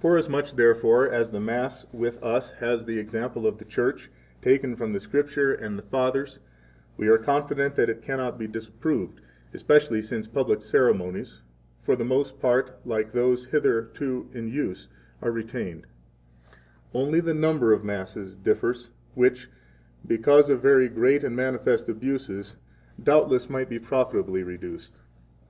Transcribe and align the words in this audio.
Forasmuch, 0.26 0.56
therefore, 0.56 1.06
as 1.06 1.32
the 1.32 1.38
Mass 1.38 1.84
with 1.92 2.16
us 2.22 2.50
has 2.60 2.86
the 2.86 2.98
example 2.98 3.46
of 3.46 3.58
the 3.58 3.64
Church, 3.66 4.10
taken 4.40 4.74
from 4.74 4.94
the 4.94 5.00
Scripture 5.00 5.52
and 5.52 5.78
the 5.78 5.82
Fathers, 5.82 6.40
we 6.96 7.08
are 7.08 7.18
confident 7.18 7.74
that 7.74 7.90
it 7.90 8.00
cannot 8.00 8.38
be 8.38 8.46
disapproved, 8.46 9.20
especially 9.52 10.00
since 10.00 10.26
public 10.26 10.62
ceremonies, 10.62 11.42
for 11.82 11.94
the 11.94 12.06
most 12.06 12.40
part 12.40 12.78
like 12.86 13.12
those 13.12 13.44
hither 13.48 13.82
to 13.82 14.30
in 14.32 14.48
use, 14.48 14.88
are 15.20 15.30
retained; 15.30 15.86
only 16.94 17.20
the 17.20 17.34
number 17.34 17.74
of 17.74 17.84
Masses 17.84 18.34
differs, 18.34 18.92
which, 19.14 19.50
because 20.06 20.48
of 20.48 20.62
very 20.62 20.88
great 20.88 21.22
and 21.22 21.36
manifest 21.36 21.86
abuses 21.90 22.56
doubtless 23.02 23.50
might 23.50 23.68
be 23.68 23.78
profitably 23.78 24.42
reduced. 24.42 25.00